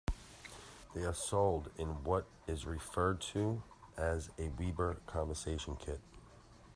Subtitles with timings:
[0.95, 3.61] They are sold in what is referred to
[3.95, 5.99] as a Weber Conversion kit.